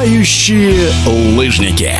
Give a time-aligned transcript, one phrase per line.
[0.00, 0.90] летающие
[1.36, 1.92] лыжники.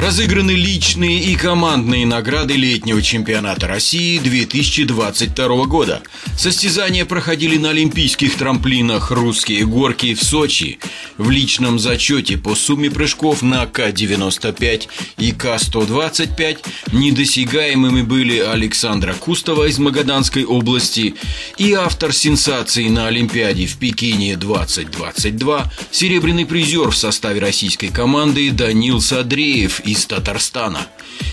[0.00, 6.00] Разыграны личные и командные награды летнего чемпионата России 2022 года.
[6.38, 10.78] Состязания проходили на олимпийских трамплинах «Русские горки» в Сочи.
[11.18, 16.58] В личном зачете по сумме прыжков на К-95 и К-125
[16.92, 21.14] недосягаемыми были Александра Кустова из Магаданской области
[21.58, 29.02] и автор сенсации на Олимпиаде в Пекине 2022, серебряный призер в составе российской команды Данил
[29.02, 30.80] Садреев из Татарстана.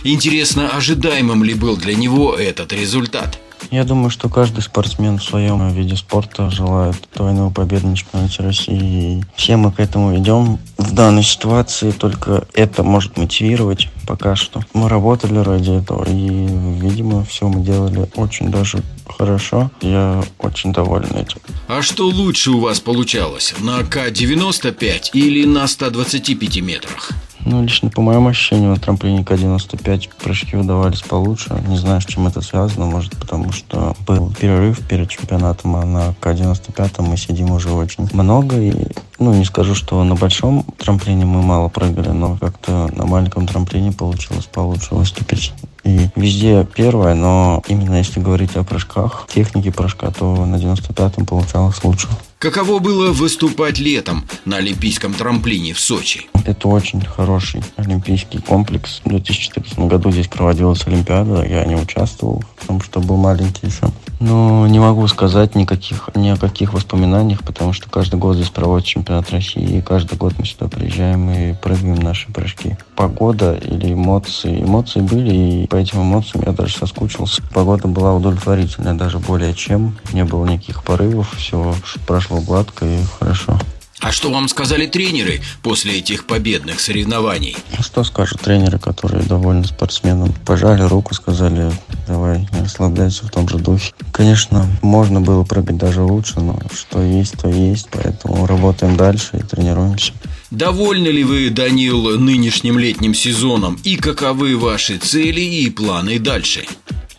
[0.03, 3.39] Интересно, ожидаемым ли был для него этот результат?
[3.71, 9.19] Я думаю, что каждый спортсмен в своем виде спорта желает двойную победу на чемпионате России.
[9.19, 10.59] И все мы к этому идем.
[10.77, 14.61] В данной ситуации только это может мотивировать пока что.
[14.73, 16.47] Мы работали ради этого, и,
[16.79, 18.83] видимо, все мы делали очень даже
[19.17, 19.69] хорошо.
[19.81, 21.39] Я очень доволен этим.
[21.67, 23.53] А что лучше у вас получалось?
[23.59, 27.11] На К-95 или на 125 метрах?
[27.49, 31.63] Ну, лично по моему ощущению, на трамплине К-95 прыжки удавались получше.
[31.65, 32.87] Не знаю, с чем это связано.
[32.87, 38.59] Может, потому что был перерыв перед чемпионатом, а на К-95 мы сидим уже очень много.
[38.59, 38.73] И,
[39.17, 43.93] ну, не скажу, что на большом трамплине мы мало прыгали, но как-то на маленьком трамплине
[43.93, 45.53] получилось получше выступить.
[45.87, 51.81] И везде первое, но именно если говорить о прыжках, технике прыжка, то на 95-м получалось
[51.81, 52.09] лучше.
[52.39, 56.27] Каково было выступать летом на олимпийском трамплине в Сочи?
[56.45, 58.99] Это очень хороший олимпийский комплекс.
[59.05, 63.89] В 2014 году здесь проводилась Олимпиада, я не участвовал, потому что был маленький еще.
[64.19, 68.85] Но не могу сказать никаких, ни о каких воспоминаниях, потому что каждый год здесь проводят
[68.85, 72.75] чемпионат России, и каждый год мы сюда приезжаем и прыгаем наши прыжки.
[72.97, 74.61] Погода или эмоции.
[74.61, 77.41] Эмоции были, и по этим эмоциям я даже соскучился.
[77.53, 79.95] Погода была удовлетворительная, даже более чем.
[80.11, 81.73] Не было никаких порывов, все
[82.05, 83.57] прошло гладко и хорошо.
[83.99, 87.57] А что вам сказали тренеры после этих победных соревнований?
[87.79, 90.33] Что скажут тренеры, которые довольны спортсменом?
[90.45, 91.71] Пожали руку, сказали,
[92.07, 93.93] давай, не расслабляйся в том же духе.
[94.11, 99.43] Конечно, можно было прыгать даже лучше, но что есть, то есть, поэтому работаем дальше и
[99.43, 100.13] тренируемся.
[100.49, 106.65] Довольны ли вы, Данил, нынешним летним сезоном и каковы ваши цели и планы дальше?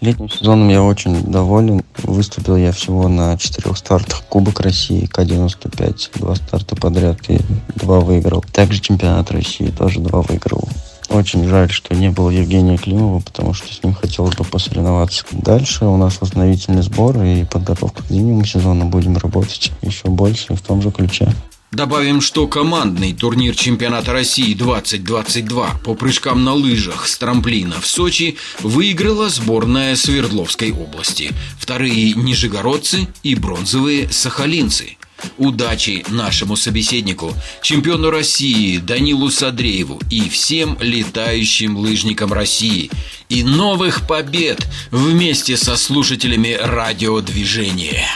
[0.01, 1.83] Летним сезоном я очень доволен.
[2.05, 4.23] Выступил я всего на четырех стартах.
[4.29, 7.41] Кубок России, К-95, два старта подряд и
[7.75, 8.45] два выиграл.
[8.53, 10.69] Также чемпионат России, тоже два выиграл.
[11.09, 15.25] Очень жаль, что не было Евгения Климова, потому что с ним хотелось бы посоревноваться.
[15.33, 18.85] Дальше у нас восстановительный сбор и подготовка к зимнему сезону.
[18.87, 21.33] Будем работать еще больше в том же ключе.
[21.71, 28.37] Добавим, что командный турнир чемпионата России 2022 по прыжкам на лыжах с трамплина в Сочи
[28.61, 31.31] выиграла сборная Свердловской области.
[31.59, 34.98] Вторые– нижегородцы и бронзовые– сахалинцы.
[35.37, 42.91] Удачи нашему собеседнику, чемпиону России Данилу Садрееву и всем летающим лыжникам России.
[43.29, 48.07] И новых побед вместе со слушателями радиодвижения.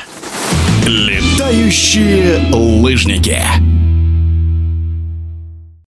[0.87, 3.72] Летающие лыжники.